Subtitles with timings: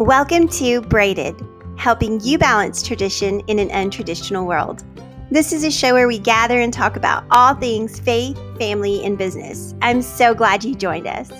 [0.00, 1.38] Welcome to Braided,
[1.76, 4.82] helping you balance tradition in an untraditional world.
[5.30, 9.18] This is a show where we gather and talk about all things faith, family, and
[9.18, 9.74] business.
[9.82, 11.30] I'm so glad you joined us.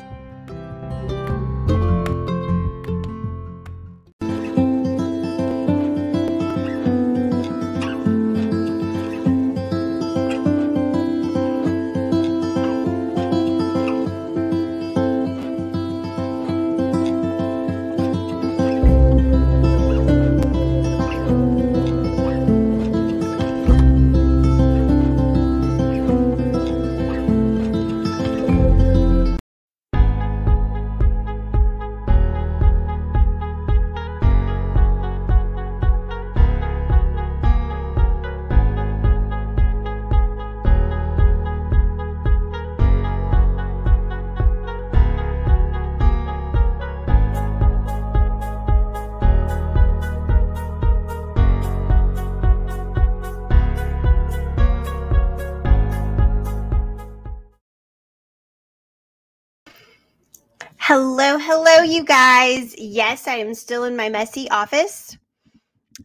[60.92, 62.74] Hello, hello, you guys.
[62.76, 65.16] Yes, I am still in my messy office.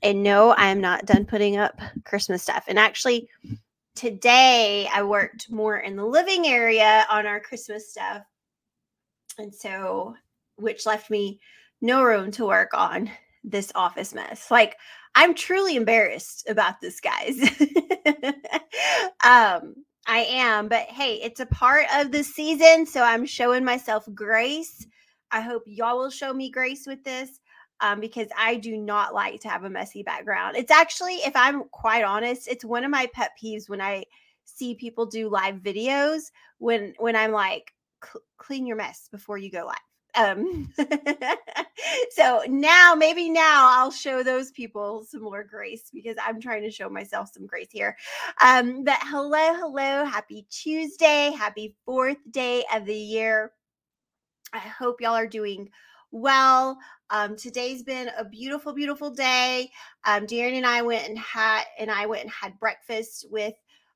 [0.04, 2.66] And no, I am not done putting up Christmas stuff.
[2.68, 3.28] And actually,
[3.96, 8.22] today I worked more in the living area on our Christmas stuff.
[9.40, 10.14] And so,
[10.58, 11.40] which left me
[11.82, 13.10] no room to work on
[13.44, 14.52] this office mess.
[14.52, 14.78] Like,
[15.16, 17.42] I'm truly embarrassed about this, guys.
[19.26, 19.78] um,
[20.08, 24.86] I am, but hey, it's a part of the season, so I'm showing myself grace.
[25.32, 27.40] I hope y'all will show me grace with this
[27.82, 30.58] um, because I do not like to have a messy background.
[30.58, 34.06] It's actually, if I'm quite honest, it's one of my pet peeves when I
[34.44, 37.74] see people do live videos when when I'm like,
[38.38, 40.38] clean your mess before you go live.
[40.38, 40.72] Um,
[42.12, 46.72] so now, maybe now I'll show those people some more grace because I'm trying to
[46.72, 47.96] show myself some grace here.
[48.44, 53.52] Um, but hello, hello, happy Tuesday, happy fourth day of the year.
[54.54, 55.70] I hope y'all are doing
[56.12, 56.78] well.
[57.10, 59.70] Um, today's been a beautiful, beautiful day.
[60.06, 63.54] Um, Darren and I went and had and I went and had breakfast with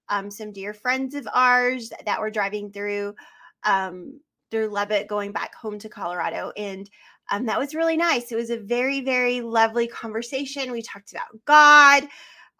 [0.10, 3.16] um, some dear friends of ours that were driving through
[3.64, 4.20] um,
[4.52, 6.52] through Lubbock going back home to Colorado.
[6.58, 6.90] And
[7.32, 8.32] um, that was really nice.
[8.32, 10.72] It was a very, very lovely conversation.
[10.72, 12.08] We talked about God,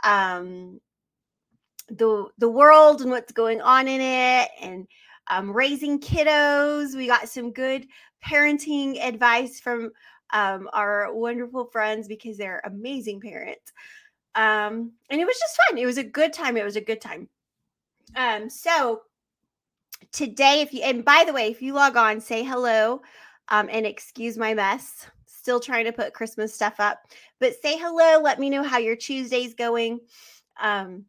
[0.04, 0.80] um,
[1.90, 4.88] the the world and what's going on in it, and
[5.30, 6.96] um, raising kiddos.
[6.96, 7.88] We got some good
[8.26, 9.92] parenting advice from
[10.32, 13.72] um, our wonderful friends because they're amazing parents.
[14.36, 15.78] Um, and it was just fun.
[15.78, 16.58] It was a good time.
[16.58, 17.28] It was a good time.
[18.16, 19.02] Um, so
[20.12, 23.02] today, if you, and by the way, if you log on, say hello
[23.50, 25.06] um, and excuse my mess.
[25.26, 27.00] Still trying to put Christmas stuff up,
[27.40, 28.22] but say hello.
[28.22, 30.00] Let me know how your Tuesday's going.
[30.62, 31.06] Um,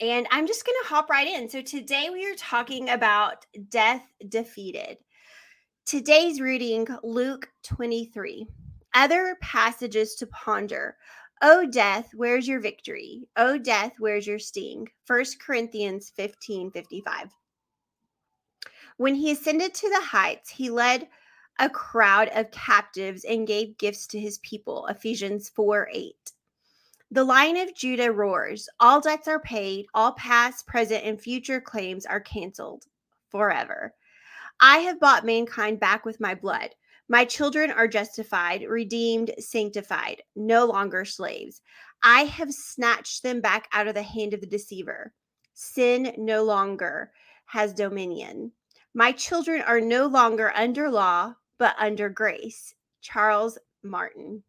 [0.00, 1.48] and I'm just going to hop right in.
[1.48, 4.98] So today we are talking about death defeated.
[5.86, 8.46] Today's reading, Luke 23.
[8.94, 10.96] Other passages to ponder.
[11.42, 13.28] O death, where's your victory?
[13.36, 14.88] O death, where's your sting?
[15.06, 17.28] 1 Corinthians 15 55.
[18.98, 21.08] When he ascended to the heights, he led
[21.60, 24.86] a crowd of captives and gave gifts to his people.
[24.88, 26.32] Ephesians 4 8.
[27.12, 28.68] The Lion of Judah roars.
[28.80, 29.86] All debts are paid.
[29.94, 32.86] All past, present, and future claims are canceled
[33.30, 33.94] forever.
[34.60, 36.74] I have bought mankind back with my blood.
[37.08, 41.62] My children are justified, redeemed, sanctified, no longer slaves.
[42.02, 45.14] I have snatched them back out of the hand of the deceiver.
[45.54, 47.12] Sin no longer
[47.46, 48.50] has dominion.
[48.98, 52.74] My children are no longer under law, but under grace.
[53.00, 54.42] Charles Martin.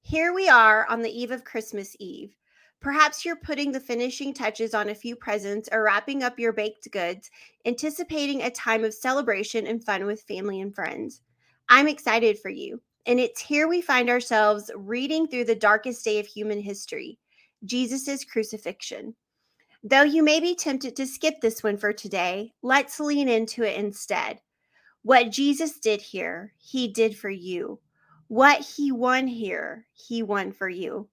[0.00, 2.34] Here we are on the eve of Christmas Eve.
[2.80, 6.90] Perhaps you're putting the finishing touches on a few presents or wrapping up your baked
[6.90, 7.30] goods,
[7.64, 11.20] anticipating a time of celebration and fun with family and friends.
[11.68, 12.82] I'm excited for you.
[13.06, 17.20] And it's here we find ourselves reading through the darkest day of human history
[17.64, 19.14] Jesus' crucifixion.
[19.84, 23.76] Though you may be tempted to skip this one for today, let's lean into it
[23.76, 24.40] instead.
[25.02, 27.80] What Jesus did here, he did for you.
[28.28, 31.08] What he won here, he won for you.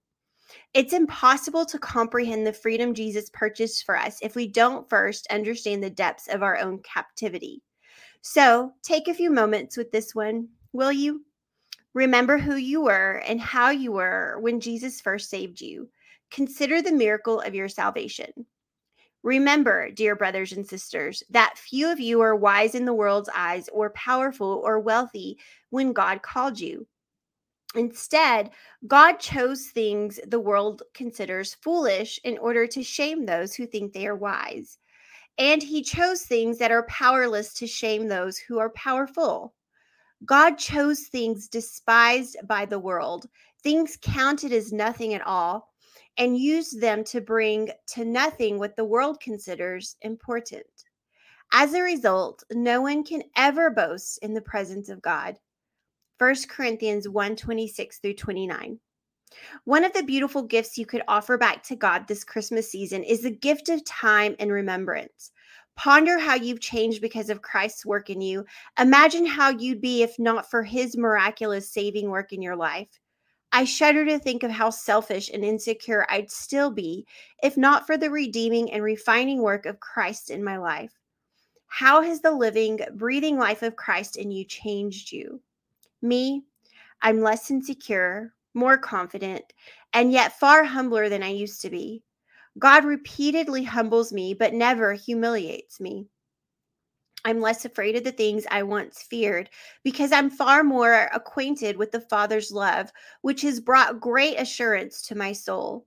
[0.72, 5.82] It's impossible to comprehend the freedom Jesus purchased for us if we don't first understand
[5.82, 7.62] the depths of our own captivity.
[8.22, 11.24] So take a few moments with this one, will you?
[11.92, 15.88] Remember who you were and how you were when Jesus first saved you.
[16.30, 18.46] Consider the miracle of your salvation.
[19.22, 23.68] Remember, dear brothers and sisters, that few of you are wise in the world's eyes
[23.72, 25.38] or powerful or wealthy
[25.68, 26.86] when God called you.
[27.74, 28.50] Instead,
[28.86, 34.06] God chose things the world considers foolish in order to shame those who think they
[34.06, 34.78] are wise.
[35.38, 39.54] And he chose things that are powerless to shame those who are powerful.
[40.24, 43.26] God chose things despised by the world,
[43.62, 45.69] things counted as nothing at all,
[46.16, 50.66] and used them to bring to nothing what the world considers important.
[51.52, 55.38] As a result, no one can ever boast in the presence of God.
[56.18, 58.78] 1 Corinthians 1 26 through 29.
[59.64, 63.22] One of the beautiful gifts you could offer back to God this Christmas season is
[63.22, 65.32] the gift of time and remembrance.
[65.76, 68.44] Ponder how you've changed because of Christ's work in you.
[68.78, 73.00] Imagine how you'd be if not for his miraculous saving work in your life.
[73.52, 77.06] I shudder to think of how selfish and insecure I'd still be
[77.42, 80.92] if not for the redeeming and refining work of Christ in my life.
[81.66, 85.40] How has the living, breathing life of Christ in you changed you?
[86.02, 86.44] Me,
[87.02, 89.52] I'm less insecure, more confident,
[89.92, 92.02] and yet far humbler than I used to be.
[92.58, 96.08] God repeatedly humbles me, but never humiliates me.
[97.24, 99.50] I'm less afraid of the things I once feared
[99.84, 102.90] because I'm far more acquainted with the Father's love,
[103.22, 105.86] which has brought great assurance to my soul.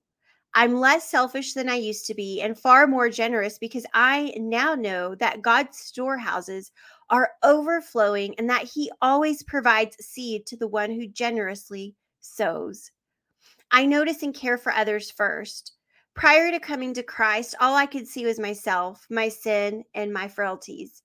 [0.55, 4.75] I'm less selfish than I used to be and far more generous because I now
[4.75, 6.71] know that God's storehouses
[7.09, 12.91] are overflowing and that He always provides seed to the one who generously sows.
[13.71, 15.73] I notice and care for others first.
[16.13, 20.27] Prior to coming to Christ, all I could see was myself, my sin, and my
[20.27, 21.02] frailties.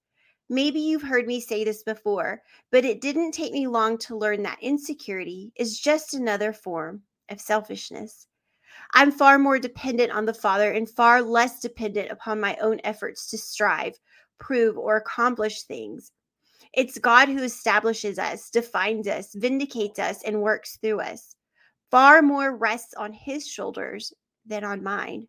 [0.48, 4.42] Maybe you've heard me say this before, but it didn't take me long to learn
[4.44, 8.26] that insecurity is just another form of selfishness.
[8.94, 13.28] I'm far more dependent on the Father and far less dependent upon my own efforts
[13.30, 13.98] to strive,
[14.38, 16.12] prove, or accomplish things.
[16.72, 21.36] It's God who establishes us, defines us, vindicates us, and works through us.
[21.90, 24.12] Far more rests on His shoulders
[24.46, 25.28] than on mine.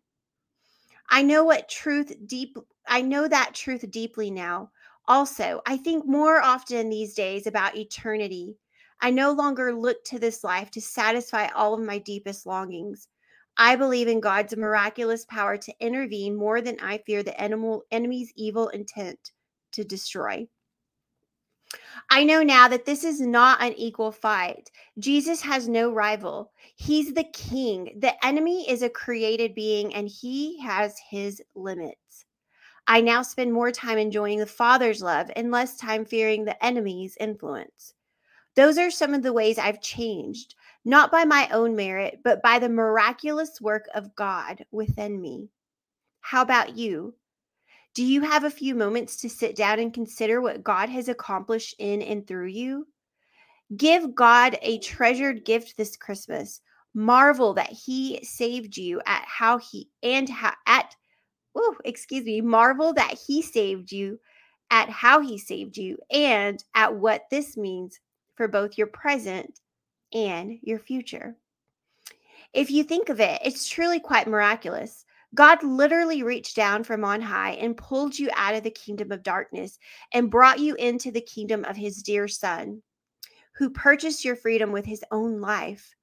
[1.10, 2.56] I know what truth deep
[2.86, 4.70] I know that truth deeply now.
[5.10, 8.56] Also, I think more often these days about eternity.
[9.00, 13.08] I no longer look to this life to satisfy all of my deepest longings.
[13.56, 18.32] I believe in God's miraculous power to intervene more than I fear the animal, enemy's
[18.36, 19.32] evil intent
[19.72, 20.46] to destroy.
[22.08, 24.70] I know now that this is not an equal fight.
[25.00, 26.52] Jesus has no rival.
[26.76, 27.98] He's the king.
[27.98, 32.26] The enemy is a created being and he has his limits.
[32.90, 37.16] I now spend more time enjoying the Father's love and less time fearing the enemy's
[37.20, 37.94] influence.
[38.56, 42.58] Those are some of the ways I've changed not by my own merit, but by
[42.58, 45.50] the miraculous work of God within me.
[46.20, 47.14] How about you?
[47.94, 51.76] Do you have a few moments to sit down and consider what God has accomplished
[51.78, 52.88] in and through you?
[53.76, 56.60] Give God a treasured gift this Christmas.
[56.92, 60.96] Marvel that he saved you at how he and how at
[61.54, 64.18] oh, excuse me, marvel that he saved you
[64.70, 67.98] at how he saved you and at what this means
[68.36, 69.60] for both your present
[70.12, 71.36] and your future.
[72.52, 75.04] If you think of it, it's truly quite miraculous.
[75.34, 79.22] God literally reached down from on high and pulled you out of the kingdom of
[79.22, 79.78] darkness
[80.12, 82.82] and brought you into the kingdom of his dear son,
[83.56, 85.94] who purchased your freedom with his own life.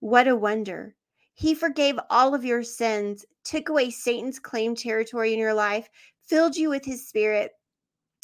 [0.00, 0.95] What a wonder!
[1.38, 5.86] He forgave all of your sins, took away Satan's claim territory in your life,
[6.24, 7.52] filled you with his spirit,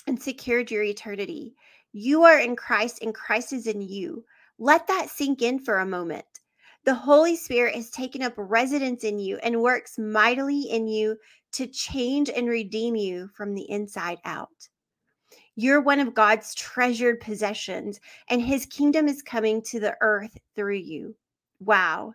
[0.06, 1.54] and secured your eternity.
[1.92, 4.24] You are in Christ, and Christ is in you.
[4.58, 6.24] Let that sink in for a moment.
[6.84, 11.18] The Holy Spirit has taken up residence in you and works mightily in you
[11.52, 14.48] to change and redeem you from the inside out.
[15.54, 18.00] You're one of God's treasured possessions,
[18.30, 21.14] and his kingdom is coming to the earth through you.
[21.60, 22.14] Wow.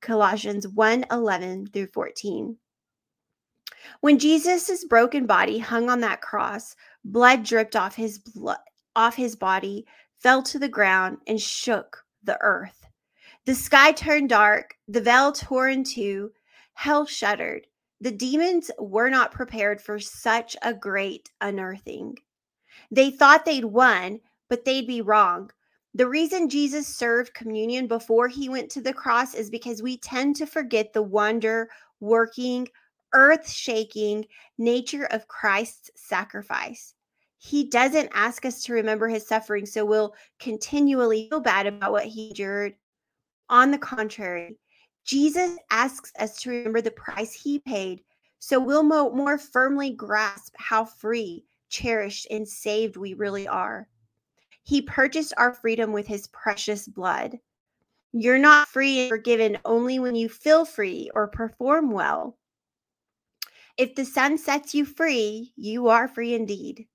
[0.00, 2.56] Colossians 1 11 through 14.
[4.00, 8.58] When Jesus' broken body hung on that cross, blood dripped off his blood
[8.94, 9.86] off his body
[10.18, 12.86] fell to the ground and shook the earth.
[13.44, 16.32] The sky turned dark, the veil tore in two,
[16.74, 17.66] hell shuddered.
[18.00, 22.18] The demons were not prepared for such a great unearthing.
[22.90, 25.50] They thought they'd won, but they'd be wrong.
[25.96, 30.36] The reason Jesus served communion before he went to the cross is because we tend
[30.36, 32.68] to forget the wonder working,
[33.14, 34.26] earth shaking
[34.58, 36.92] nature of Christ's sacrifice.
[37.38, 42.04] He doesn't ask us to remember his suffering so we'll continually feel bad about what
[42.04, 42.74] he endured.
[43.48, 44.58] On the contrary,
[45.06, 48.02] Jesus asks us to remember the price he paid
[48.38, 53.88] so we'll more firmly grasp how free, cherished, and saved we really are.
[54.66, 57.38] He purchased our freedom with his precious blood.
[58.12, 62.36] You're not free and forgiven only when you feel free or perform well.
[63.76, 66.88] If the Son sets you free, you are free indeed.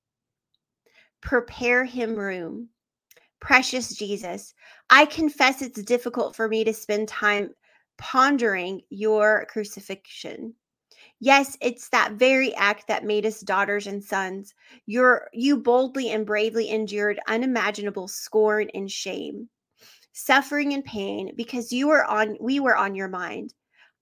[1.21, 2.67] Prepare him room.
[3.39, 4.53] Precious Jesus,
[4.89, 7.53] I confess it's difficult for me to spend time
[7.97, 10.55] pondering your crucifixion.
[11.23, 14.55] Yes, it's that very act that made us daughters and sons.
[14.87, 19.47] Your you boldly and bravely endured unimaginable scorn and shame,
[20.13, 23.53] suffering and pain because you were on we were on your mind.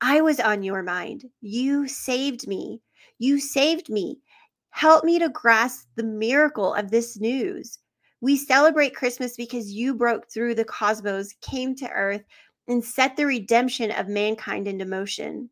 [0.01, 1.25] I was on your mind.
[1.41, 2.81] You saved me.
[3.17, 4.21] You saved me.
[4.69, 7.79] Help me to grasp the miracle of this news.
[8.21, 12.23] We celebrate Christmas because you broke through the cosmos, came to earth,
[12.69, 15.49] and set the redemption of mankind into motion.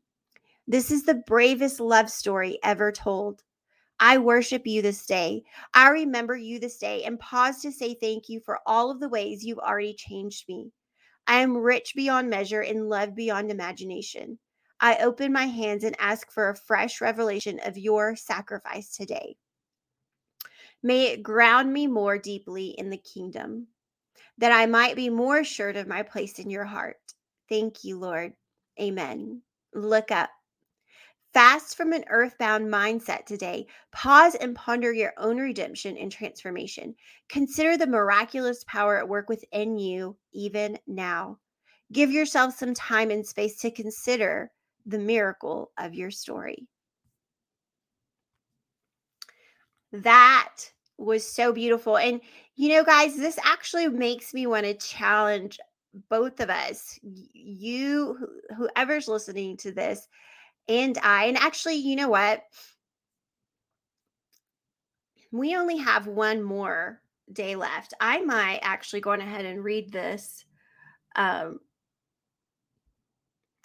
[0.67, 3.43] This is the bravest love story ever told.
[3.99, 5.43] I worship you this day.
[5.73, 9.09] I remember you this day and pause to say thank you for all of the
[9.09, 10.71] ways you've already changed me.
[11.25, 14.39] I am rich beyond measure and love beyond imagination.
[14.79, 19.37] I open my hands and ask for a fresh revelation of your sacrifice today.
[20.83, 23.67] May it ground me more deeply in the kingdom,
[24.37, 26.97] that I might be more assured of my place in your heart.
[27.49, 28.33] Thank you, Lord.
[28.79, 29.41] Amen.
[29.73, 30.29] Look up.
[31.37, 33.67] Fast from an earthbound mindset today.
[33.91, 36.95] Pause and ponder your own redemption and transformation.
[37.29, 41.37] Consider the miraculous power at work within you even now.
[41.91, 44.49] Give yourself some time and space to consider
[44.87, 46.67] the miracle of your story.
[49.91, 50.55] That
[50.97, 51.99] was so beautiful.
[51.99, 52.19] And,
[52.55, 55.59] you know, guys, this actually makes me want to challenge
[56.09, 58.27] both of us, you,
[58.57, 60.07] whoever's listening to this,
[60.67, 62.43] and I, and actually, you know what?
[65.31, 67.93] We only have one more day left.
[67.99, 70.45] I might actually go on ahead and read this.
[71.15, 71.59] Um,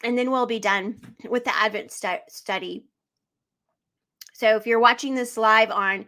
[0.03, 2.85] and then we'll be done with the Advent stu- study.
[4.33, 6.07] So if you're watching this live on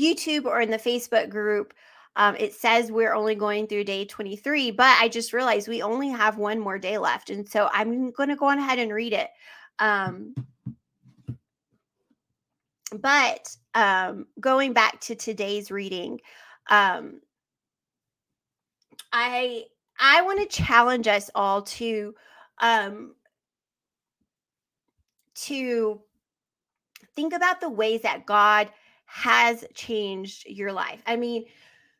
[0.00, 1.72] YouTube or in the Facebook group,
[2.16, 6.08] um, it says we're only going through day 23, but I just realized we only
[6.08, 7.30] have one more day left.
[7.30, 9.28] And so I'm going to go on ahead and read it.
[9.78, 10.34] Um,
[12.92, 16.20] but um, going back to today's reading,
[16.70, 17.20] um,
[19.12, 19.64] I
[19.98, 22.14] I want to challenge us all to
[22.60, 23.14] um,
[25.34, 26.00] to
[27.14, 28.70] think about the ways that God
[29.06, 31.02] has changed your life.
[31.06, 31.46] I mean,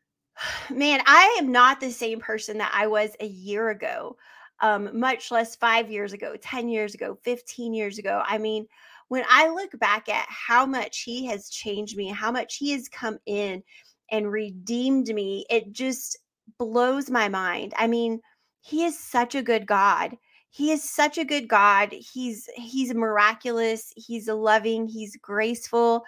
[0.69, 4.17] man, I am not the same person that I was a year ago
[4.61, 8.23] um, much less five years ago, 10 years ago, 15 years ago.
[8.25, 8.67] I mean,
[9.09, 12.89] when I look back at how much he has changed me, how much he has
[12.89, 13.63] come in
[14.11, 16.17] and redeemed me, it just
[16.57, 17.73] blows my mind.
[17.77, 18.21] I mean,
[18.61, 20.17] he is such a good God.
[20.49, 21.93] He is such a good God.
[21.93, 26.03] He's he's miraculous, he's loving, he's graceful.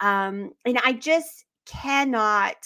[0.00, 2.56] Um and I just cannot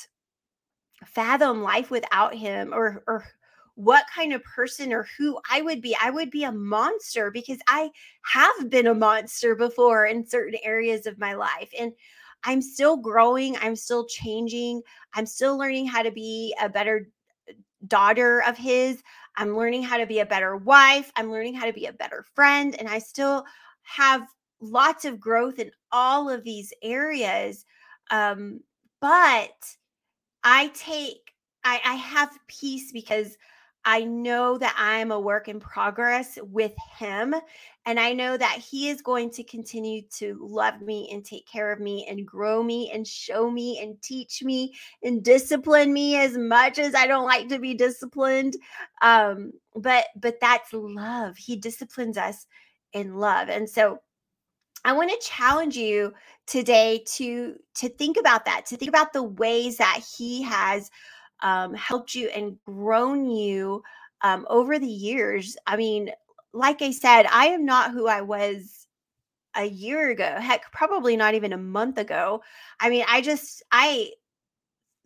[1.07, 3.25] fathom life without him or or
[3.75, 5.97] what kind of person or who I would be.
[6.01, 7.91] I would be a monster because I
[8.25, 11.71] have been a monster before in certain areas of my life.
[11.79, 11.93] And
[12.45, 14.83] I'm still growing, I'm still changing,
[15.15, 17.09] I'm still learning how to be a better
[17.49, 17.53] uh,
[17.87, 19.03] daughter of his.
[19.37, 21.11] I'm learning how to be a better wife.
[21.17, 22.79] I'm learning how to be a better friend.
[22.79, 23.45] And I still
[23.83, 24.27] have
[24.61, 27.65] lots of growth in all of these areas.
[28.11, 28.61] Um,
[29.01, 29.55] but
[30.45, 31.33] I take,
[31.65, 33.37] I, I have peace because
[33.85, 37.35] I know that I'm a work in progress with him.
[37.85, 41.73] And I know that he is going to continue to love me and take care
[41.73, 46.37] of me and grow me and show me and teach me and discipline me as
[46.37, 48.55] much as I don't like to be disciplined.
[49.01, 51.37] Um, but but that's love.
[51.37, 52.47] He disciplines us
[52.93, 53.49] in love.
[53.49, 53.99] And so
[54.85, 56.13] I want to challenge you
[56.47, 60.91] today to to think about that, to think about the ways that he has
[61.43, 63.83] um, helped you and grown you
[64.23, 65.57] um, over the years.
[65.67, 66.11] I mean,
[66.53, 68.87] like I said, I am not who I was
[69.57, 70.37] a year ago.
[70.41, 72.43] Heck, probably not even a month ago.
[72.81, 74.13] I mean, I just I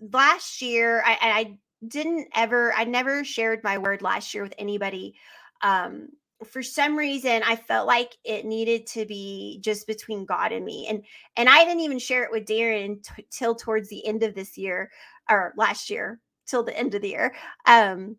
[0.01, 5.15] last year I I didn't ever I never shared my word last year with anybody.
[5.63, 6.09] Um
[6.45, 10.87] for some reason I felt like it needed to be just between God and me.
[10.89, 11.03] And
[11.37, 14.59] and I didn't even share it with Darren t- till towards the end of this
[14.59, 14.91] year
[15.31, 17.35] or last year till the end of the year.
[17.67, 18.17] Um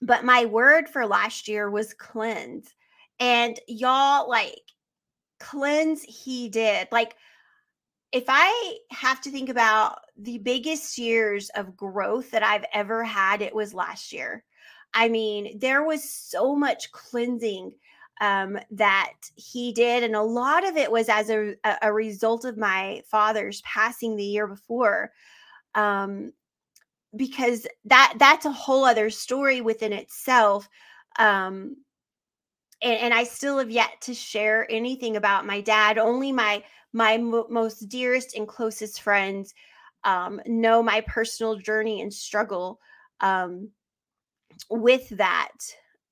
[0.00, 2.74] but my word for last year was cleanse.
[3.20, 4.62] And y'all like
[5.38, 6.88] cleanse he did.
[6.90, 7.14] Like
[8.12, 13.40] if I have to think about the biggest years of growth that I've ever had,
[13.40, 14.44] it was last year.
[14.92, 17.72] I mean, there was so much cleansing
[18.20, 22.58] um, that he did, and a lot of it was as a, a result of
[22.58, 25.10] my father's passing the year before.
[25.74, 26.32] Um,
[27.16, 30.68] because that that's a whole other story within itself.
[31.18, 31.76] Um,
[32.82, 35.98] and, and I still have yet to share anything about my dad.
[35.98, 39.54] Only my my most dearest and closest friends
[40.04, 42.80] um, know my personal journey and struggle
[43.20, 43.70] um,
[44.68, 45.52] with that.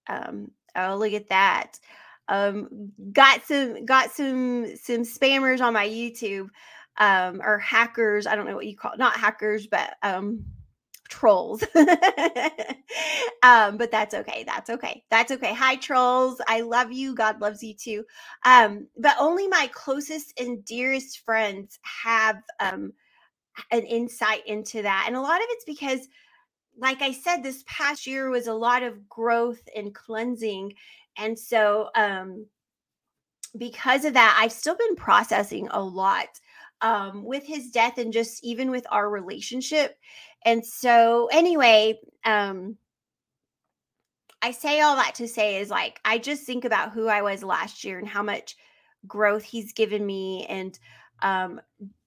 [0.09, 1.78] Um, oh, look at that!
[2.28, 6.49] Um, got some got some some spammers on my YouTube
[6.99, 8.26] um, or hackers.
[8.26, 8.99] I don't know what you call it.
[8.99, 10.45] not hackers, but um,
[11.10, 11.64] trolls.
[13.44, 14.44] um, but that's okay.
[14.46, 15.04] That's okay.
[15.10, 15.54] That's okay.
[15.54, 16.40] Hi, trolls.
[16.48, 17.14] I love you.
[17.16, 18.04] God loves you too.
[18.46, 22.94] Um, but only my closest and dearest friends have um,
[23.72, 25.04] an insight into that.
[25.08, 26.08] And a lot of it's because,
[26.78, 30.74] like I said, this past year was a lot of growth and cleansing.
[31.18, 32.46] And so, um,
[33.58, 36.28] because of that, I've still been processing a lot
[36.80, 39.96] um, with his death and just even with our relationship.
[40.44, 42.76] And so, anyway, um,
[44.42, 47.44] I say all that to say is like, I just think about who I was
[47.44, 48.56] last year and how much
[49.06, 50.78] growth he's given me and
[51.20, 51.61] um,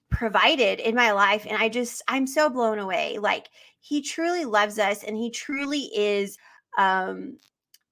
[0.09, 1.45] provided in my life.
[1.47, 3.19] And I just, I'm so blown away.
[3.19, 3.49] Like,
[3.81, 6.37] he truly loves us and he truly is
[6.77, 7.37] um,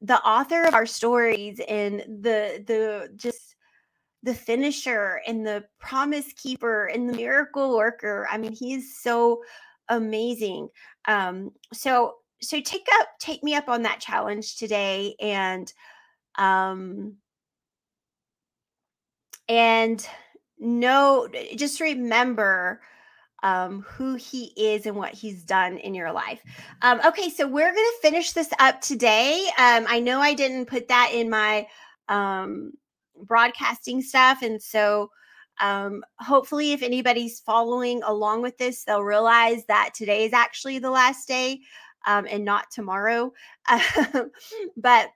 [0.02, 3.56] the author of our stories and the, the, just,
[4.24, 8.28] the finisher and the promise keeper and the miracle worker.
[8.32, 9.44] I mean, he is so
[9.92, 10.70] amazing.
[11.08, 15.72] Um, so so take up take me up on that challenge today and
[16.40, 17.18] um
[19.48, 20.08] and
[20.58, 22.82] know just remember
[23.44, 26.42] um, who he is and what he's done in your life.
[26.84, 29.48] Um, okay, so we're going to finish this up today.
[29.58, 31.66] Um, I know I didn't put that in my
[32.08, 32.74] um,
[33.24, 35.10] broadcasting stuff, and so
[35.62, 40.90] um, hopefully, if anybody's following along with this, they'll realize that today is actually the
[40.90, 41.62] last day
[42.08, 43.32] um, and not tomorrow.
[44.78, 45.10] but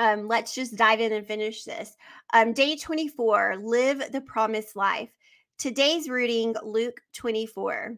[0.00, 1.96] um, let's just dive in and finish this.
[2.32, 5.10] Um, day 24 Live the Promised Life.
[5.58, 7.96] Today's reading, Luke 24.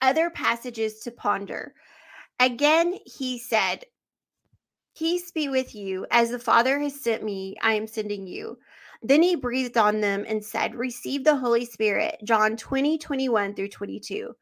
[0.00, 1.74] Other passages to ponder.
[2.38, 3.84] Again, he said,
[4.96, 6.06] Peace be with you.
[6.12, 8.58] As the Father has sent me, I am sending you.
[9.04, 12.16] Then he breathed on them and said, Receive the Holy Spirit.
[12.24, 14.34] John 20, 21 through 22.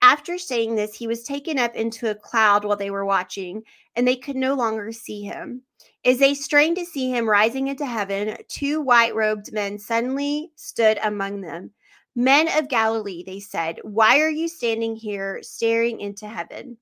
[0.00, 3.64] After saying this, he was taken up into a cloud while they were watching,
[3.96, 5.62] and they could no longer see him.
[6.04, 11.00] As they strained to see him rising into heaven, two white robed men suddenly stood
[11.02, 11.72] among them.
[12.14, 16.78] Men of Galilee, they said, why are you standing here staring into heaven?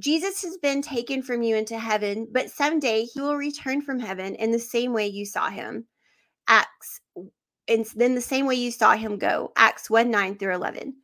[0.00, 4.34] Jesus has been taken from you into heaven, but someday he will return from heaven
[4.36, 5.86] in the same way you saw him.
[6.48, 7.00] Acts,
[7.68, 9.52] and then the same way you saw him go.
[9.56, 10.94] Acts 1 9 through 11.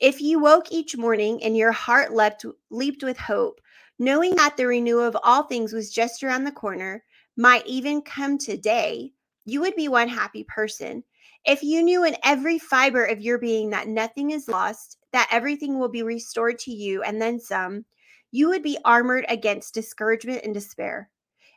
[0.00, 3.60] If you woke each morning and your heart leapt, leaped with hope,
[3.98, 7.04] knowing that the renewal of all things was just around the corner,
[7.36, 9.12] might even come today,
[9.44, 11.04] you would be one happy person.
[11.44, 15.78] If you knew in every fiber of your being that nothing is lost, that everything
[15.78, 17.84] will be restored to you and then some,
[18.32, 21.08] you would be armored against discouragement and despair.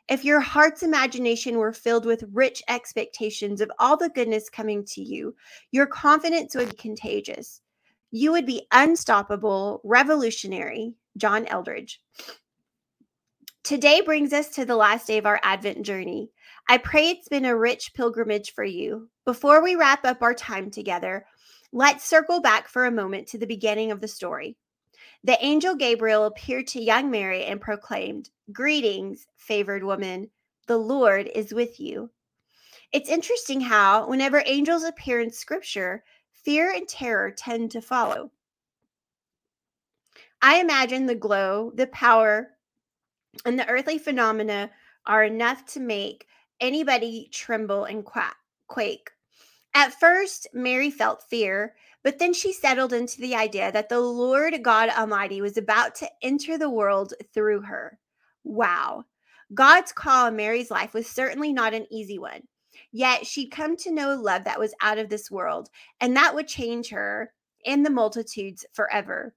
[0.08, 5.02] If your heart's imagination were filled with rich expectations of all the goodness coming to
[5.02, 5.34] you,
[5.72, 7.60] your confidence would be contagious.
[8.12, 10.94] You would be unstoppable, revolutionary.
[11.16, 11.98] John Eldredge.
[13.64, 16.30] Today brings us to the last day of our Advent journey.
[16.68, 19.08] I pray it's been a rich pilgrimage for you.
[19.24, 21.26] Before we wrap up our time together,
[21.72, 24.56] let's circle back for a moment to the beginning of the story.
[25.24, 30.30] The angel Gabriel appeared to young Mary and proclaimed, Greetings, favored woman,
[30.66, 32.10] the Lord is with you.
[32.92, 38.30] It's interesting how, whenever angels appear in scripture, fear and terror tend to follow.
[40.40, 42.52] I imagine the glow, the power,
[43.44, 44.70] and the earthly phenomena
[45.06, 46.26] are enough to make
[46.60, 48.04] anybody tremble and
[48.66, 49.10] quake.
[49.76, 54.62] At first, Mary felt fear, but then she settled into the idea that the Lord
[54.62, 57.98] God Almighty was about to enter the world through her.
[58.42, 59.04] Wow.
[59.52, 62.44] God's call in Mary's life was certainly not an easy one.
[62.90, 65.68] Yet she'd come to know love that was out of this world,
[66.00, 67.34] and that would change her
[67.66, 69.34] and the multitudes forever.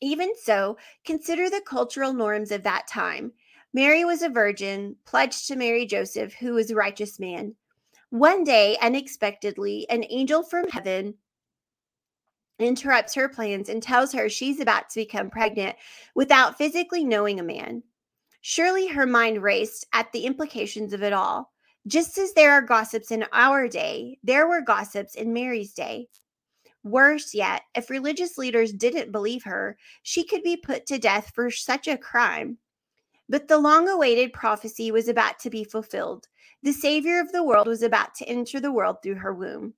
[0.00, 3.34] Even so, consider the cultural norms of that time.
[3.74, 7.54] Mary was a virgin, pledged to marry Joseph, who was a righteous man.
[8.16, 11.16] One day, unexpectedly, an angel from heaven
[12.58, 15.76] interrupts her plans and tells her she's about to become pregnant
[16.14, 17.82] without physically knowing a man.
[18.40, 21.52] Surely her mind raced at the implications of it all.
[21.86, 26.08] Just as there are gossips in our day, there were gossips in Mary's day.
[26.82, 31.50] Worse yet, if religious leaders didn't believe her, she could be put to death for
[31.50, 32.56] such a crime.
[33.28, 36.28] But the long awaited prophecy was about to be fulfilled.
[36.62, 39.74] The Savior of the world was about to enter the world through her womb.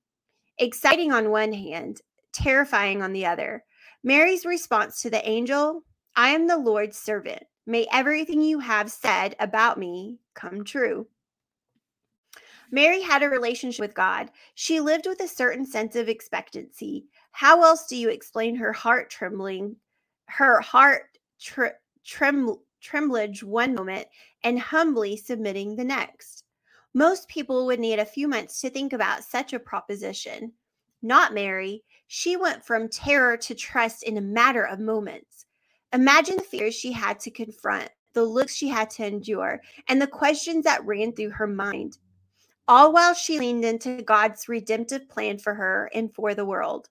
[0.59, 2.01] Exciting on one hand,
[2.33, 3.65] terrifying on the other.
[4.03, 5.83] Mary's response to the angel
[6.17, 7.45] I am the Lord's servant.
[7.67, 11.07] May everything you have said about me come true.
[12.71, 14.31] Mary had a relationship with God.
[14.55, 17.07] She lived with a certain sense of expectancy.
[17.31, 19.77] How else do you explain her heart trembling,
[20.27, 21.73] her heart tre-
[22.05, 24.09] trem- tremblage one moment
[24.43, 26.45] and humbly submitting the next?
[26.95, 30.53] Most people would need a few months to think about such a proposition.
[31.03, 31.85] Not Mary.
[32.07, 35.47] She went from terror to trust in a matter of moments.
[35.93, 40.07] Imagine the fears she had to confront, the looks she had to endure, and the
[40.07, 41.99] questions that ran through her mind
[42.69, 46.91] all while she leaned into God's redemptive plan for her and for the world.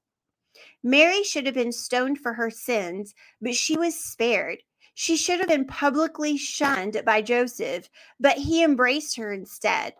[0.84, 4.64] Mary should have been stoned for her sins, but she was spared.
[5.00, 7.88] She should have been publicly shunned by Joseph,
[8.20, 9.94] but he embraced her instead.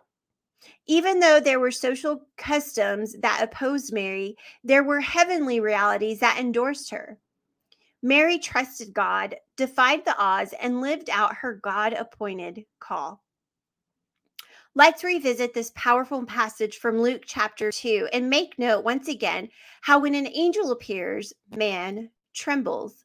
[0.88, 6.90] Even though there were social customs that opposed Mary, there were heavenly realities that endorsed
[6.90, 7.16] her.
[8.02, 13.22] Mary trusted God, defied the odds, and lived out her God appointed call.
[14.74, 19.48] Let's revisit this powerful passage from Luke chapter 2 and make note once again
[19.80, 23.04] how when an angel appears, man trembles.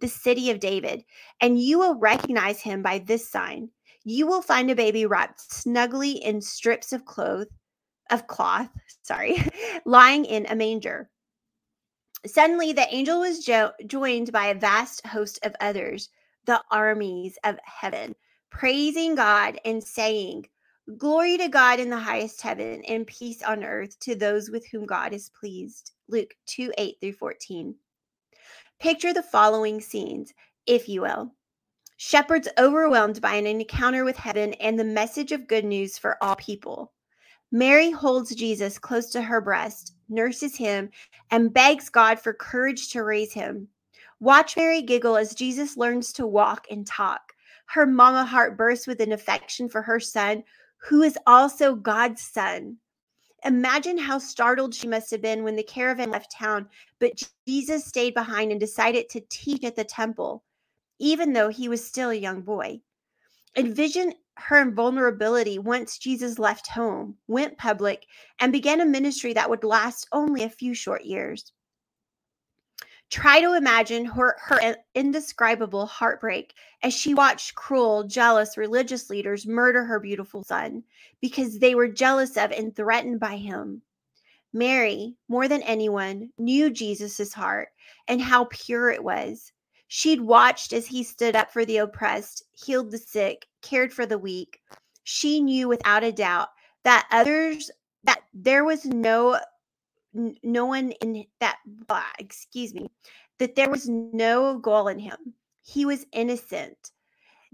[0.00, 1.04] the city of David,
[1.40, 3.70] and you will recognize him by this sign.
[4.04, 7.48] You will find a baby wrapped snugly in strips of cloth,
[8.10, 8.70] of cloth,
[9.02, 9.42] sorry,
[9.84, 11.10] lying in a manger.
[12.26, 16.08] Suddenly, the angel was jo- joined by a vast host of others,
[16.44, 18.14] the armies of heaven
[18.56, 20.46] praising God and saying,
[20.96, 24.86] Glory to God in the highest heaven and peace on earth to those with whom
[24.86, 25.92] God is pleased.
[26.08, 27.74] Luke 2 8 through 14.
[28.78, 30.34] Picture the following scenes,
[30.66, 31.32] if you will.
[31.96, 36.36] Shepherds overwhelmed by an encounter with heaven and the message of good news for all
[36.36, 36.92] people.
[37.50, 40.90] Mary holds Jesus close to her breast, nurses him,
[41.30, 43.68] and begs God for courage to raise him.
[44.20, 47.32] Watch Mary giggle as Jesus learns to walk and talk.
[47.66, 50.44] Her mama heart bursts with an affection for her son,
[50.76, 52.76] who is also God's son.
[53.44, 56.68] Imagine how startled she must have been when the caravan left town,
[56.98, 60.42] but Jesus stayed behind and decided to teach at the temple,
[60.98, 62.80] even though he was still a young boy.
[63.56, 68.06] Envision her invulnerability once Jesus left home, went public,
[68.38, 71.52] and began a ministry that would last only a few short years.
[73.10, 79.84] Try to imagine her, her indescribable heartbreak as she watched cruel, jealous religious leaders murder
[79.84, 80.82] her beautiful son
[81.20, 83.82] because they were jealous of and threatened by him.
[84.52, 87.68] Mary, more than anyone, knew Jesus' heart
[88.08, 89.52] and how pure it was.
[89.86, 94.18] She'd watched as he stood up for the oppressed, healed the sick, cared for the
[94.18, 94.60] weak.
[95.04, 96.48] She knew without a doubt
[96.82, 97.70] that others
[98.02, 99.38] that there was no
[100.42, 101.58] no one in that
[102.18, 102.90] excuse me
[103.38, 105.34] that there was no goal in him.
[105.62, 106.92] He was innocent.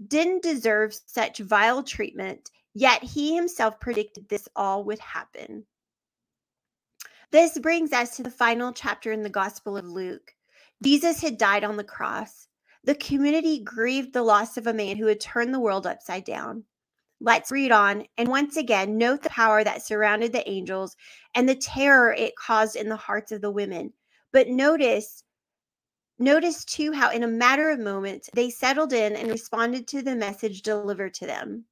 [0.07, 5.65] Didn't deserve such vile treatment yet he himself predicted this all would happen.
[7.31, 10.35] This brings us to the final chapter in the gospel of luke.
[10.83, 12.47] Jesus had died on the cross.
[12.83, 16.65] The community grieved the loss of a man who had turned the world upside down
[17.25, 20.97] Let's read on and once again note the power that surrounded the angels
[21.33, 23.93] and the terror it caused in the hearts of the women.
[24.33, 25.23] But notice
[26.19, 30.17] notice too how in a matter of moments they settled in and responded to the
[30.17, 31.63] message delivered to them.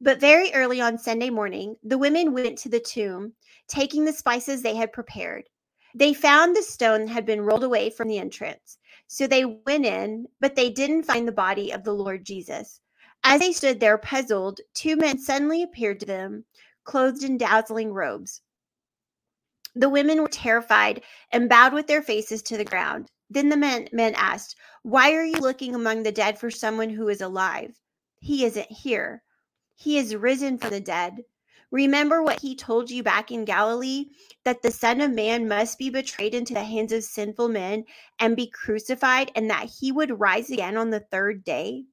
[0.00, 3.32] But very early on Sunday morning, the women went to the tomb,
[3.66, 5.48] taking the spices they had prepared.
[5.92, 8.78] They found the stone had been rolled away from the entrance.
[9.08, 12.80] So they went in, but they didn't find the body of the Lord Jesus.
[13.24, 16.44] As they stood there puzzled, two men suddenly appeared to them,
[16.84, 18.42] clothed in dazzling robes.
[19.74, 23.10] The women were terrified and bowed with their faces to the ground.
[23.30, 27.08] Then the men, men asked, Why are you looking among the dead for someone who
[27.08, 27.80] is alive?
[28.20, 29.22] He isn't here.
[29.74, 31.24] He is risen from the dead.
[31.70, 34.10] Remember what he told you back in Galilee
[34.44, 37.84] that the Son of Man must be betrayed into the hands of sinful men
[38.18, 41.84] and be crucified, and that he would rise again on the third day?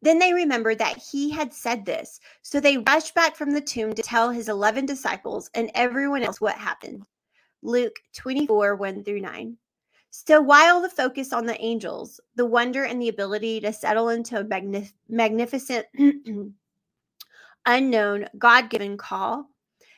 [0.00, 2.20] Then they remembered that he had said this.
[2.42, 6.40] So they rushed back from the tomb to tell his 11 disciples and everyone else
[6.40, 7.04] what happened.
[7.62, 9.56] Luke 24 1 through 9.
[10.10, 14.38] So while the focus on the angels, the wonder and the ability to settle into
[14.38, 15.86] a magnif- magnificent,
[17.66, 19.50] unknown, God given call,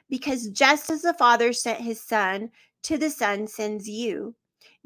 [0.09, 2.51] because just as the Father sent his Son
[2.83, 4.35] to the Son sends you,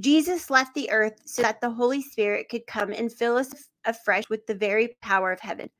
[0.00, 4.29] Jesus left the earth so that the Holy Spirit could come and fill us afresh
[4.29, 5.70] with the very power of heaven.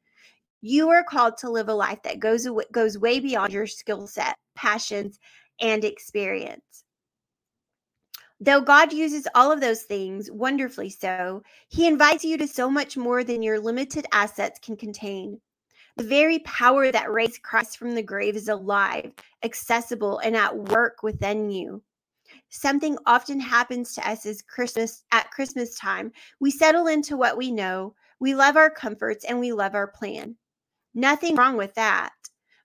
[0.61, 4.07] You are called to live a life that goes away, goes way beyond your skill
[4.07, 5.19] set, passions,
[5.61, 6.85] and experience.
[8.41, 12.97] Though God uses all of those things wonderfully so, He invites you to so much
[12.97, 15.41] more than your limited assets can contain.
[15.97, 19.13] The very power that raised Christ from the grave is alive,
[19.45, 21.83] accessible, and at work within you
[22.55, 26.13] something often happens to us as Christmas at Christmas time.
[26.39, 30.37] We settle into what we know, we love our comforts, and we love our plan.
[30.95, 32.13] Nothing wrong with that.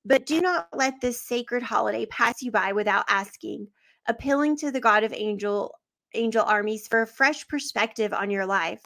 [0.05, 3.67] But do not let this sacred holiday pass you by without asking,
[4.07, 5.73] appealing to the God of angel
[6.13, 8.81] angel armies for a fresh perspective on your life.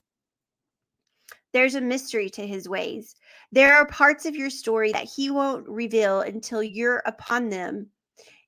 [1.54, 3.16] There's a mystery to his ways.
[3.52, 7.88] There are parts of your story that he won't reveal until you're upon them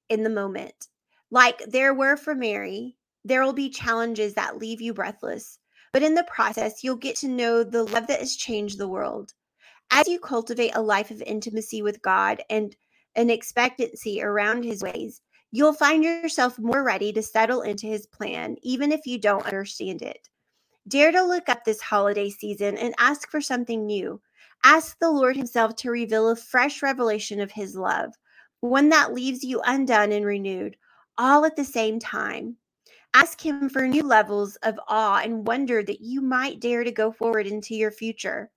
[0.10, 0.88] in the moment.
[1.32, 5.60] Like there were for Mary, there will be challenges that leave you breathless,
[5.92, 9.34] but in the process, you'll get to know the love that has changed the world.
[9.92, 12.76] As you cultivate a life of intimacy with God and
[13.16, 18.58] an expectancy around his ways, you'll find yourself more ready to settle into his plan,
[18.62, 20.30] even if you don't understand it.
[20.88, 24.22] Dare to look up this holiday season and ask for something new.
[24.64, 28.14] Ask the Lord Himself to reveal a fresh revelation of His love,
[28.60, 30.78] one that leaves you undone and renewed,
[31.18, 32.58] all at the same time.
[33.14, 37.12] Ask Him for new levels of awe and wonder that you might dare to go
[37.12, 38.52] forward into your future,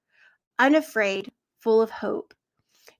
[0.59, 2.35] unafraid, full of hope.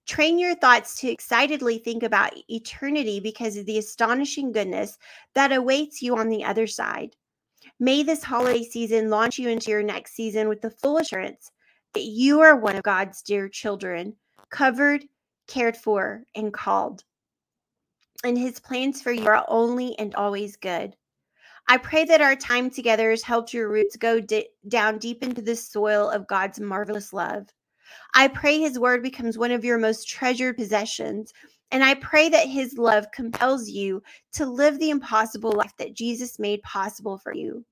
[0.05, 4.97] Train your thoughts to excitedly think about eternity because of the astonishing goodness
[5.35, 7.15] that awaits you on the other side.
[7.79, 11.51] May this holiday season launch you into your next season with the full assurance
[11.93, 14.15] that you are one of God's dear children,
[14.49, 15.05] covered,
[15.47, 17.03] cared for, and called
[18.23, 20.95] and his plans for you are only and always good.
[21.67, 25.41] I pray that our time together has helped your roots go di- down deep into
[25.41, 27.47] the soil of God's marvelous love.
[28.13, 31.31] I pray his word becomes one of your most treasured possessions.
[31.71, 34.01] And I pray that his love compels you
[34.33, 37.63] to live the impossible life that Jesus made possible for you.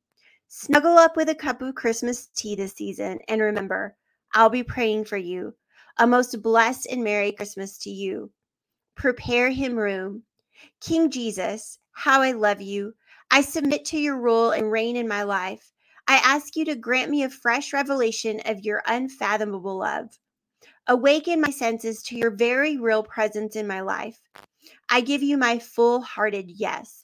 [0.48, 3.20] Snuggle up with a cup of Christmas tea this season.
[3.28, 3.96] And remember,
[4.34, 5.56] I'll be praying for you.
[5.98, 8.30] A most blessed and Merry Christmas to you.
[8.96, 10.24] Prepare him room
[10.82, 12.94] King Jesus, how I love you.
[13.32, 15.72] I submit to your rule and reign in my life.
[16.08, 20.18] I ask you to grant me a fresh revelation of your unfathomable love.
[20.88, 24.20] Awaken my senses to your very real presence in my life.
[24.90, 27.04] I give you my full hearted yes.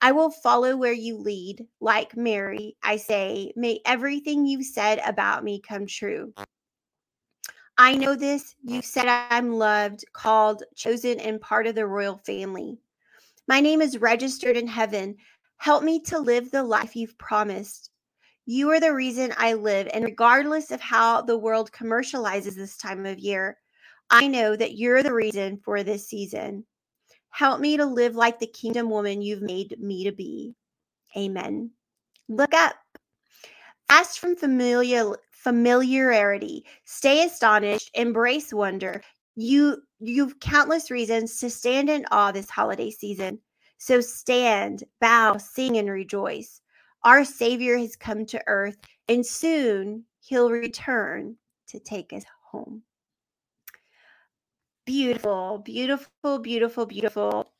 [0.00, 1.66] I will follow where you lead.
[1.80, 6.32] Like Mary, I say, may everything you've said about me come true.
[7.76, 8.54] I know this.
[8.62, 12.78] You've said I'm loved, called, chosen, and part of the royal family.
[13.46, 15.16] My name is registered in heaven.
[15.56, 17.90] Help me to live the life you've promised.
[18.46, 19.88] You are the reason I live.
[19.92, 23.58] And regardless of how the world commercializes this time of year,
[24.10, 26.64] I know that you're the reason for this season.
[27.30, 30.54] Help me to live like the kingdom woman you've made me to be.
[31.16, 31.70] Amen.
[32.28, 32.76] Look up.
[33.88, 36.64] Fast from familiar, familiarity.
[36.84, 37.90] Stay astonished.
[37.94, 39.02] Embrace wonder.
[39.36, 43.40] You you've countless reasons to stand in awe this holiday season.
[43.78, 46.60] So stand, bow, sing, and rejoice.
[47.04, 48.76] Our Savior has come to earth,
[49.08, 51.36] and soon he'll return
[51.68, 52.82] to take us home.
[54.86, 57.50] beautiful, beautiful, beautiful, beautiful.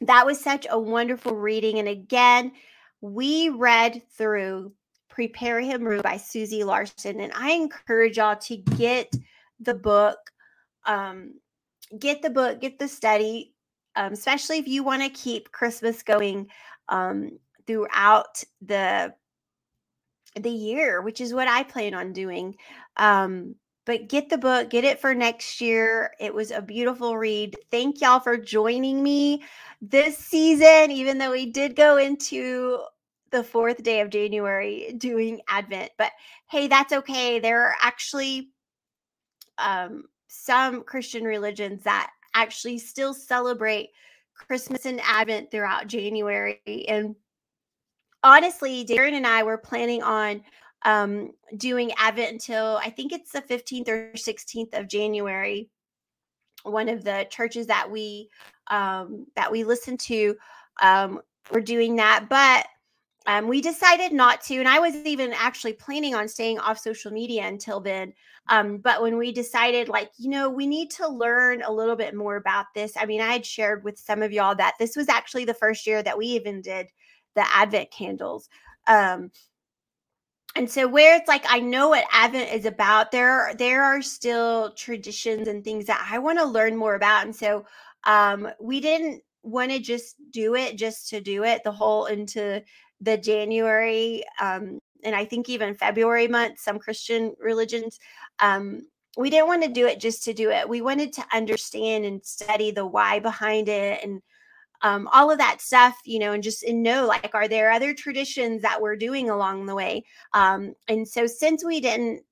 [0.00, 1.78] That was such a wonderful reading.
[1.78, 2.52] And again,
[3.00, 4.72] we read through
[5.08, 7.20] Prepare Him Room by Susie Larson.
[7.20, 9.12] And I encourage y'all to get
[9.60, 10.18] the book,
[10.88, 11.34] um,
[11.98, 13.54] get the book, get the study,
[13.96, 16.48] um, especially if you want to keep Christmas going
[16.88, 19.14] um, throughout the
[20.36, 22.56] the year, which is what I plan on doing.
[22.96, 26.12] Um, but get the book, get it for next year.
[26.20, 27.56] It was a beautiful read.
[27.70, 29.42] Thank y'all for joining me
[29.80, 32.80] this season, even though we did go into
[33.30, 35.92] the fourth day of January doing Advent.
[35.98, 36.12] But
[36.50, 37.40] hey, that's okay.
[37.40, 38.50] There are actually
[39.58, 43.90] um, some Christian religions that actually still celebrate
[44.34, 46.60] Christmas and Advent throughout January.
[46.88, 47.16] And
[48.22, 50.42] honestly, Darren and I were planning on
[50.84, 55.68] um, doing Advent until I think it's the 15th or 16th of January.
[56.62, 58.28] One of the churches that we
[58.70, 60.36] um, that we listen to,
[60.82, 62.66] um, we're doing that, but
[63.28, 64.56] um, we decided not to.
[64.56, 68.14] And I was even actually planning on staying off social media until then.
[68.48, 72.14] Um, but when we decided, like, you know, we need to learn a little bit
[72.14, 72.94] more about this.
[72.96, 75.86] I mean, I had shared with some of y'all that this was actually the first
[75.86, 76.86] year that we even did
[77.34, 78.48] the Advent candles.
[78.86, 79.30] Um,
[80.56, 84.72] and so where it's like I know what Advent is about, there there are still
[84.72, 87.26] traditions and things that I want to learn more about.
[87.26, 87.66] And so
[88.04, 92.62] um, we didn't want to just do it just to do it the whole into
[93.00, 97.98] the January um, and I think even February month, some Christian religions.
[98.40, 100.68] Um, we didn't want to do it just to do it.
[100.68, 104.22] We wanted to understand and study the why behind it and
[104.82, 107.94] um, all of that stuff, you know, and just and know like, are there other
[107.94, 110.04] traditions that we're doing along the way?
[110.34, 112.22] Um, and so, since we didn't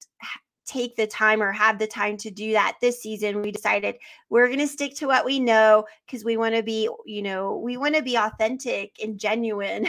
[0.67, 3.97] take the time or have the time to do that this season, we decided
[4.29, 7.57] we're going to stick to what we know because we want to be, you know,
[7.57, 9.89] we want to be authentic and genuine.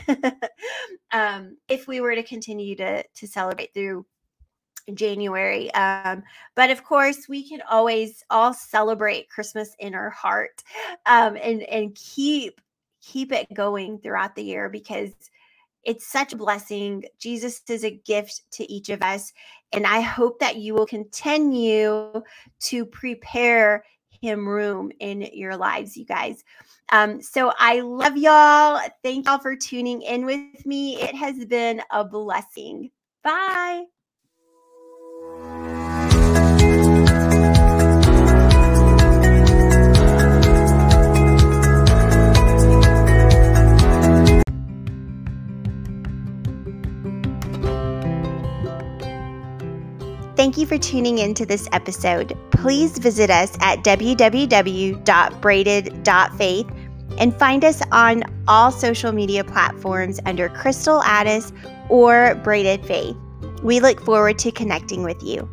[1.12, 4.06] um, if we were to continue to to celebrate through
[4.94, 5.74] January.
[5.74, 6.24] Um,
[6.56, 10.64] but of course, we can always all celebrate Christmas in our heart
[11.06, 12.62] um, and and keep
[13.02, 15.12] keep it going throughout the year because
[15.88, 17.06] it's such a blessing.
[17.18, 19.34] Jesus is a gift to each of us,
[19.72, 22.22] and I hope that you will continue
[22.60, 23.84] to prepare
[24.22, 26.44] him room in your lives, you guys.
[26.92, 28.82] Um, so I love y'all.
[29.04, 31.02] Thank y'all for tuning in with me.
[31.02, 32.92] It has been a blessing.
[33.24, 33.86] Bye.
[50.48, 52.38] Thank you for tuning in to this episode.
[52.52, 56.68] Please visit us at www.braided.faith
[57.18, 61.52] and find us on all social media platforms under Crystal Addis
[61.90, 63.18] or Braided Faith.
[63.62, 65.50] We look forward to connecting with you.